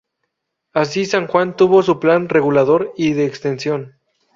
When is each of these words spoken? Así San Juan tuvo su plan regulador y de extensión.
Así 0.73 1.05
San 1.05 1.27
Juan 1.27 1.55
tuvo 1.55 1.83
su 1.83 1.99
plan 1.99 2.27
regulador 2.27 2.91
y 2.97 3.13
de 3.13 3.27
extensión. 3.27 3.99